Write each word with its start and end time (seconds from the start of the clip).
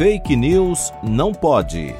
Fake 0.00 0.34
News 0.34 0.90
não 1.02 1.30
pode. 1.30 1.94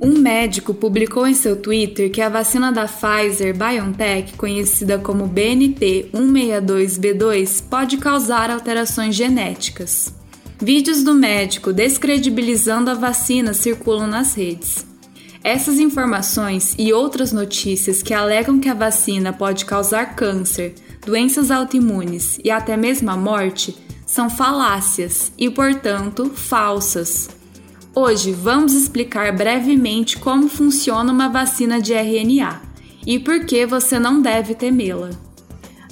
Um 0.00 0.18
médico 0.18 0.72
publicou 0.72 1.26
em 1.26 1.34
seu 1.34 1.56
Twitter 1.56 2.10
que 2.10 2.22
a 2.22 2.30
vacina 2.30 2.72
da 2.72 2.86
Pfizer 2.86 3.54
BioNTech, 3.54 4.38
conhecida 4.38 4.98
como 4.98 5.26
BNT 5.26 6.08
162b2, 6.14 7.62
pode 7.68 7.98
causar 7.98 8.50
alterações 8.50 9.14
genéticas. 9.14 10.14
Vídeos 10.58 11.04
do 11.04 11.12
médico 11.12 11.74
descredibilizando 11.74 12.90
a 12.90 12.94
vacina 12.94 13.52
circulam 13.52 14.06
nas 14.06 14.32
redes. 14.34 14.89
Essas 15.42 15.78
informações 15.78 16.74
e 16.78 16.92
outras 16.92 17.32
notícias 17.32 18.02
que 18.02 18.12
alegam 18.12 18.60
que 18.60 18.68
a 18.68 18.74
vacina 18.74 19.32
pode 19.32 19.64
causar 19.64 20.14
câncer, 20.14 20.74
doenças 21.04 21.50
autoimunes 21.50 22.38
e 22.44 22.50
até 22.50 22.76
mesmo 22.76 23.10
a 23.10 23.16
morte 23.16 23.74
são 24.04 24.28
falácias 24.28 25.32
e, 25.38 25.48
portanto, 25.48 26.30
falsas. 26.34 27.30
Hoje 27.94 28.32
vamos 28.32 28.74
explicar 28.74 29.34
brevemente 29.34 30.18
como 30.18 30.46
funciona 30.46 31.10
uma 31.10 31.28
vacina 31.28 31.80
de 31.80 31.94
RNA 31.94 32.60
e 33.06 33.18
por 33.18 33.46
que 33.46 33.64
você 33.64 33.98
não 33.98 34.20
deve 34.20 34.54
temê-la. 34.54 35.29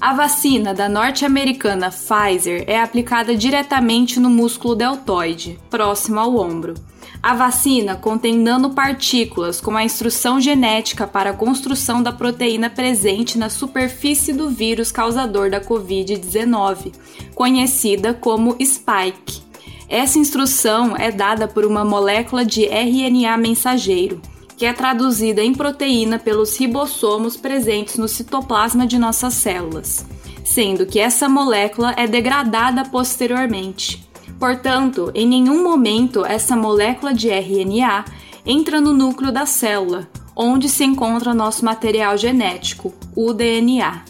A 0.01 0.15
vacina 0.15 0.73
da 0.73 0.89
norte-americana 0.89 1.91
Pfizer 1.91 2.63
é 2.69 2.81
aplicada 2.81 3.35
diretamente 3.35 4.21
no 4.21 4.31
músculo 4.31 4.77
deltoide, 4.77 5.59
próximo 5.69 6.21
ao 6.21 6.37
ombro. 6.37 6.75
A 7.21 7.35
vacina 7.35 7.97
contém 7.97 8.39
nanopartículas 8.39 9.61
com 9.61 9.77
a 9.77 9.83
instrução 9.83 10.41
genética 10.41 11.05
para 11.05 11.31
a 11.31 11.35
construção 11.35 12.01
da 12.01 12.13
proteína 12.13 12.71
presente 12.71 13.37
na 13.37 13.51
superfície 13.51 14.33
do 14.33 14.49
vírus 14.49 14.93
causador 14.93 15.51
da 15.51 15.61
Covid-19, 15.61 16.95
conhecida 17.35 18.15
como 18.15 18.57
spike. 18.65 19.43
Essa 19.89 20.21
instrução 20.21 20.97
é 20.97 21.11
dada 21.11 21.49
por 21.49 21.65
uma 21.65 21.85
molécula 21.85 22.45
de 22.45 22.67
RNA 22.67 23.37
mensageiro 23.37 24.23
que 24.59 24.67
é 24.67 24.73
traduzida 24.73 25.41
em 25.41 25.55
proteína 25.55 26.19
pelos 26.19 26.59
ribossomos 26.59 27.37
presentes 27.37 27.97
no 27.97 28.09
citoplasma 28.09 28.89
de 28.89 28.99
nossas 28.99 29.35
células, 29.35 30.05
sendo 30.45 30.85
que 30.85 30.99
essa 30.99 31.29
molécula 31.29 31.95
é 31.97 32.09
degradada 32.09 32.85
posteriormente. 32.85 34.05
Portanto, 34.37 35.13
em 35.15 35.29
nenhum 35.29 35.63
momento 35.63 36.27
essa 36.27 36.57
molécula 36.57 37.15
de 37.15 37.29
RNA 37.29 38.05
entra 38.45 38.81
no 38.81 38.93
núcleo 38.93 39.31
da 39.31 39.47
célula, 39.47 40.09
onde 40.35 40.69
se 40.69 40.83
encontra 40.83 41.33
nosso 41.33 41.65
material 41.65 42.19
genético, 42.19 42.93
o 43.15 43.33
DNA. 43.33 44.03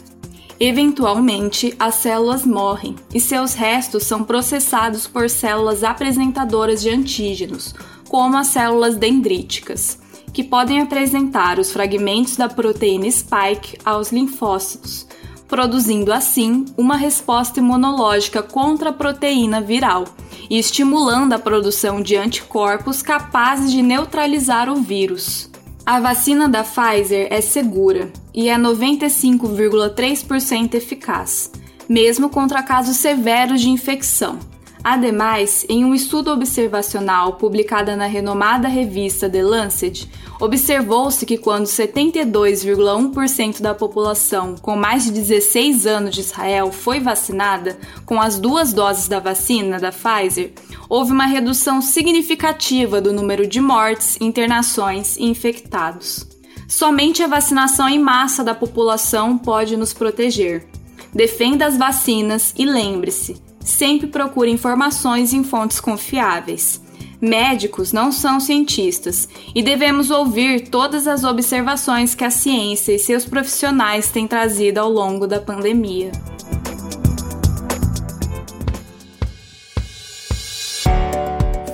Eventualmente, 0.59 1.75
as 1.77 1.95
células 1.95 2.43
morrem 2.43 2.95
e 3.13 3.19
seus 3.19 3.53
restos 3.53 4.03
são 4.03 4.23
processados 4.23 5.05
por 5.05 5.29
células 5.29 5.83
apresentadoras 5.83 6.81
de 6.81 6.89
antígenos, 6.89 7.75
como 8.09 8.35
as 8.35 8.47
células 8.47 8.95
dendríticas 8.95 10.08
que 10.33 10.43
podem 10.43 10.81
apresentar 10.81 11.59
os 11.59 11.71
fragmentos 11.71 12.35
da 12.35 12.47
proteína 12.47 13.09
spike 13.09 13.79
aos 13.83 14.11
linfócitos, 14.11 15.07
produzindo 15.47 16.13
assim 16.13 16.65
uma 16.77 16.95
resposta 16.95 17.57
imunológica 17.59 18.43
contra 18.43 18.89
a 18.89 18.93
proteína 18.93 19.59
viral 19.59 20.05
e 20.49 20.59
estimulando 20.59 21.33
a 21.33 21.39
produção 21.39 22.01
de 22.01 22.15
anticorpos 22.15 23.01
capazes 23.01 23.69
de 23.71 23.81
neutralizar 23.81 24.69
o 24.69 24.75
vírus. 24.75 25.49
A 25.85 25.99
vacina 25.99 26.47
da 26.47 26.63
Pfizer 26.63 27.27
é 27.31 27.41
segura 27.41 28.13
e 28.33 28.47
é 28.47 28.57
95,3% 28.57 30.75
eficaz, 30.75 31.51
mesmo 31.87 32.29
contra 32.29 32.61
casos 32.61 32.97
severos 32.97 33.61
de 33.61 33.69
infecção 33.69 34.37
Ademais, 34.83 35.65
em 35.67 35.83
um 35.83 35.93
estudo 35.93 36.31
observacional 36.31 37.33
publicado 37.33 37.93
na 37.97 38.05
renomada 38.05 38.67
revista 38.67 39.29
The 39.29 39.43
Lancet, 39.43 40.09
observou-se 40.39 41.25
que 41.25 41.37
quando 41.37 41.65
72,1% 41.65 43.61
da 43.61 43.75
população 43.75 44.55
com 44.55 44.77
mais 44.77 45.03
de 45.03 45.11
16 45.11 45.85
anos 45.85 46.15
de 46.15 46.21
Israel 46.21 46.71
foi 46.71 47.01
vacinada 47.01 47.77
com 48.05 48.21
as 48.21 48.39
duas 48.39 48.71
doses 48.71 49.09
da 49.09 49.19
vacina 49.19 49.77
da 49.79 49.91
Pfizer, 49.91 50.53
houve 50.87 51.11
uma 51.11 51.25
redução 51.25 51.81
significativa 51.81 53.01
do 53.01 53.11
número 53.11 53.45
de 53.45 53.59
mortes, 53.59 54.17
internações 54.21 55.17
e 55.17 55.25
infectados. 55.25 56.25
Somente 56.69 57.21
a 57.21 57.27
vacinação 57.27 57.89
em 57.89 57.99
massa 57.99 58.45
da 58.45 58.55
população 58.55 59.37
pode 59.37 59.75
nos 59.75 59.91
proteger. 59.91 60.65
Defenda 61.13 61.65
as 61.65 61.75
vacinas 61.75 62.53
e 62.57 62.65
lembre-se, 62.65 63.48
sempre 63.69 64.07
procure 64.07 64.49
informações 64.49 65.33
em 65.33 65.43
fontes 65.43 65.79
confiáveis. 65.79 66.81
Médicos 67.21 67.91
não 67.91 68.11
são 68.11 68.39
cientistas 68.39 69.27
e 69.53 69.61
devemos 69.61 70.09
ouvir 70.09 70.69
todas 70.69 71.05
as 71.05 71.23
observações 71.23 72.15
que 72.15 72.23
a 72.23 72.31
ciência 72.31 72.93
e 72.93 72.99
seus 72.99 73.25
profissionais 73.25 74.09
têm 74.09 74.25
trazido 74.25 74.79
ao 74.79 74.89
longo 74.89 75.27
da 75.27 75.39
pandemia. 75.39 76.11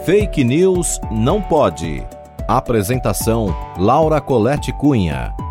Fake 0.05 0.43
News 0.43 0.99
não 1.11 1.41
pode. 1.41 2.03
Apresentação: 2.47 3.55
Laura 3.77 4.21
Colette 4.21 4.71
Cunha. 4.73 5.33